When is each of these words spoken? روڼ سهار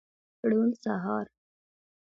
روڼ 0.49 0.69
سهار 0.83 1.25